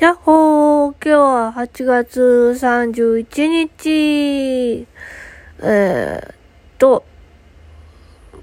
[0.00, 2.20] やっほー今日は8月
[2.60, 4.88] 31日。
[5.62, 6.34] えー、っ
[6.78, 7.04] と、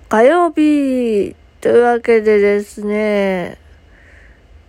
[0.07, 1.35] 火曜日。
[1.59, 3.57] というわけでですね、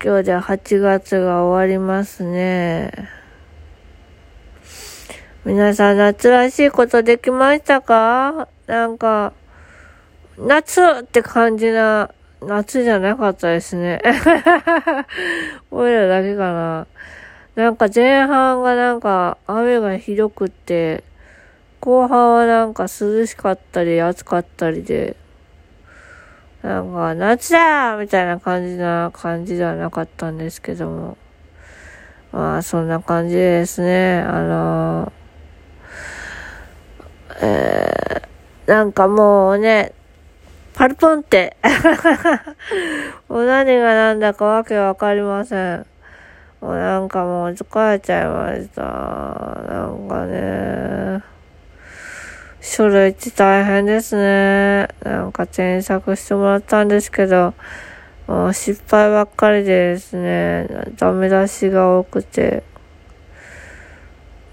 [0.04, 2.90] 今日で8月が終わりますね。
[5.44, 8.48] 皆さん夏らしいことできましたか？
[8.66, 9.32] なんか、
[10.36, 12.10] 夏って感じな
[12.46, 14.00] 夏じゃなかったですね。
[15.70, 16.86] 俺らだけかな。
[17.54, 21.04] なんか前半がなんか雨がひどくって、
[21.80, 25.16] 後半はなんか涼しかったり暑かったりで、
[26.62, 31.16] なんか夏だみたいな感じな感じではなかったんですけども。
[32.32, 34.20] まあそんな感じですね。
[34.20, 35.12] あの
[37.42, 39.92] えー、なんかもうね、
[40.82, 41.56] パルポンって。
[43.28, 45.86] もう何が何だかわけわかりません。
[46.60, 48.82] もうなんかもう疲れちゃいました。
[48.82, 51.22] なんかね。
[52.60, 54.88] 書類って大変ですね。
[55.04, 57.54] なんか添削してもらったんですけど、
[58.26, 62.64] もう失敗ばっかりでですね、ダメ出しが多くて。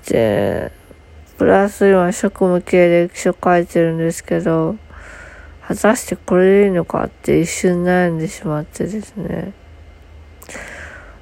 [0.08, 0.72] で、
[1.40, 4.76] プラス今職務経歴書書いてるんですけど、
[5.70, 9.54] 果たしてこれでいいのかって一瞬悩んでしまってですね。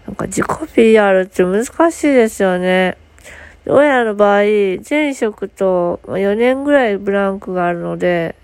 [0.05, 2.97] なんか自己 PR って難しいですよね。
[3.67, 4.43] 親の場合、
[4.89, 8.35] 前職と4年ぐらいブランクがあるので、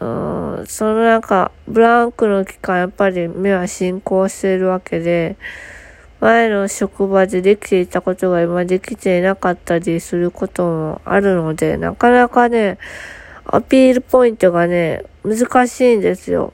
[0.00, 5.36] うん、そのなんか、ブランクの期間、やっぱり目は進行しているわけで、
[6.18, 12.78] 前の職場でできていたことが今できていなかったりすることもあるので、なかなかね、
[13.50, 16.52] アピールポイントがね、難しいんですよ。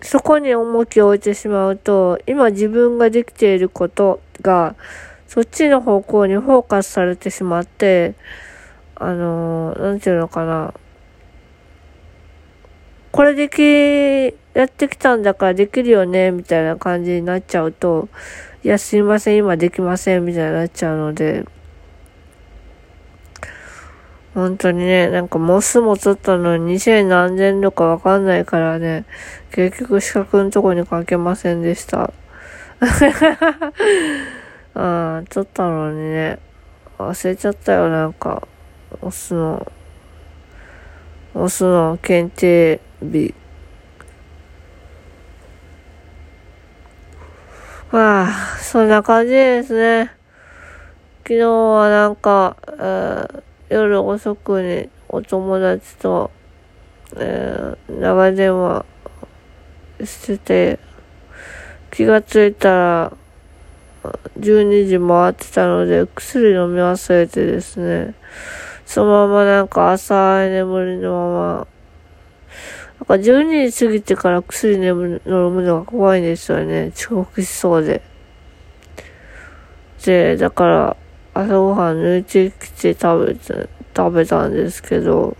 [0.00, 4.74] そこに重きを置いてしまうと、今自分ができていることが、
[5.28, 8.14] そっちの方向にフォーカスされてしまって、
[8.94, 10.72] あのー、なんていうのかな。
[13.12, 18.08] これでき、やってきたんだからできるよね、みたいな感じになっちゃうと、
[18.64, 21.44] いや、すいません、今できません、みたいになっちゃうので、
[24.34, 29.04] 本当にね、なんかモスも取ったのに2000何年度かわかんないからね、
[29.50, 32.12] 結局資格のとこに書けませんでした。
[34.74, 36.38] ああ、取ったのにね、
[36.98, 38.46] 忘れちゃったよ、なんか、
[39.02, 39.66] オスの、
[41.34, 43.34] オスの検定日。
[47.90, 50.12] まあ、そんな感じですね。
[51.24, 56.32] 昨日はなんか、えー夜遅くにお友達と、
[57.16, 58.84] えー、長電話
[60.04, 60.78] してて、
[61.92, 63.12] 気がついたら、
[64.38, 68.14] 12時回ってたので、薬飲み忘れてですね、
[68.86, 71.66] そのままなんか浅い眠りのまま、
[72.98, 76.90] なんか12時過ぎてから薬飲むのが怖いんですよね。
[76.96, 78.02] 遅刻しそうで。
[80.04, 80.96] で、だから、
[81.32, 85.36] 朝ごはん抜いてきて食べて、食べたんですけど、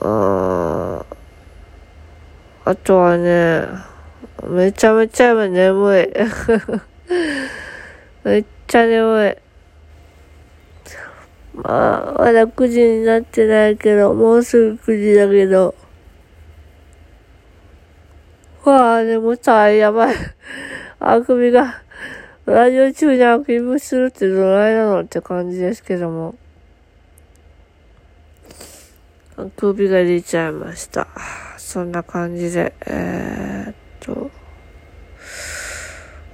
[0.00, 1.04] あ
[2.64, 3.66] あとはね、
[4.48, 6.08] めちゃめちゃ今眠い。
[8.24, 9.36] めっちゃ眠い。
[11.54, 15.74] まあ、まだ9時になってないけど、もうすぐ9時だけど。
[18.64, 20.16] わあ、眠たい、やばい。
[21.00, 21.82] あくびが。
[22.44, 26.34] ラジオ中にあくびするってどないなのって感じですけども。
[29.36, 31.06] あくびが出ちゃいました。
[31.56, 34.30] そんな感じで、えー、っと、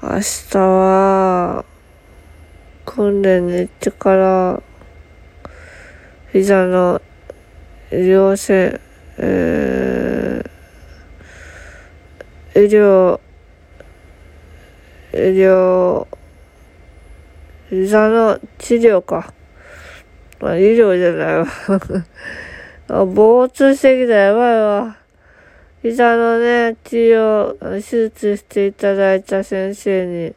[0.03, 0.21] 明
[0.51, 1.65] 日は、
[2.87, 4.63] 訓練に行ってから、
[6.33, 7.03] 膝の
[7.93, 8.81] 医療線、
[9.19, 13.21] えー、医療、
[15.13, 16.07] 療、
[17.71, 19.33] 膝の治療か。
[20.41, 21.47] まあ、医療じゃないわ
[22.89, 23.05] あ。
[23.05, 24.97] ぼーしてきたやばいわ。
[25.83, 30.35] 膝のね、治療、手術していただいた先生に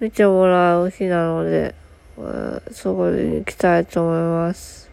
[0.00, 1.74] 見てもらう日なので、
[2.16, 4.90] まあ、そこに行きたいと思います。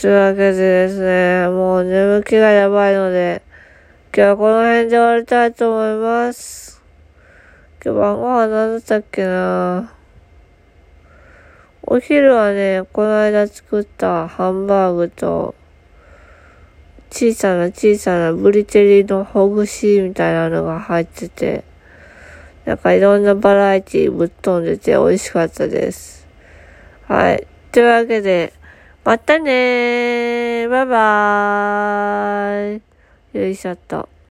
[0.00, 3.42] というわけでですね、もう眠気がやばいので、
[4.14, 6.69] 今日はこの辺で終わりたいと思います。
[7.82, 9.90] 今日晩ご飯何だったっけな
[11.82, 15.54] お昼はね、この間作ったハンバーグと、
[17.10, 21.64] 小さな小さなブリテリのほぐしみたいなのが入ってて、
[22.66, 26.28] なんかいろんなバラエティぶっ飛んでて美味しかったです。
[27.08, 27.46] はい。
[27.72, 28.52] というわけで、
[29.04, 32.80] またねーバイバー
[33.34, 34.10] イよいしょっと。